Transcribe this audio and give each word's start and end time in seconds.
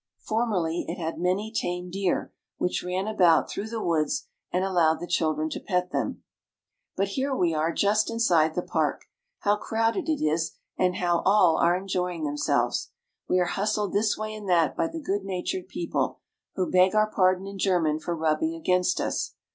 Formerly 0.23 0.85
it 0.89 0.95
had 0.97 1.19
many 1.19 1.51
tame 1.53 1.91
deer, 1.91 2.33
which 2.57 2.81
ran 2.83 3.05
about 3.07 3.47
through 3.47 3.67
the 3.67 3.83
woods 3.83 4.25
and 4.51 4.63
allowed 4.65 4.99
the 4.99 5.05
children 5.05 5.47
to 5.51 5.59
pet 5.59 5.91
them. 5.91 6.23
But 6.97 7.09
here 7.09 7.35
we 7.35 7.53
are 7.53 7.71
just 7.71 8.09
inside 8.09 8.55
the 8.55 8.63
park. 8.63 9.03
How 9.41 9.57
crowded 9.57 10.09
it 10.09 10.19
is, 10.19 10.53
and 10.75 10.95
how 10.95 11.19
all 11.23 11.57
are 11.57 11.77
enjoying 11.77 12.23
themselves! 12.23 12.89
We 13.29 13.39
are 13.41 13.45
hustled 13.45 13.93
this 13.93 14.17
way 14.17 14.33
and 14.33 14.49
that 14.49 14.75
by 14.75 14.87
the 14.87 14.99
good 14.99 15.23
natured 15.23 15.67
people, 15.67 16.17
who 16.55 16.71
beg 16.71 16.95
our 16.95 17.05
pardon 17.05 17.45
in 17.45 17.59
German 17.59 17.99
for 17.99 18.15
rubbing 18.15 18.55
against 18.55 18.99
us. 18.99 19.35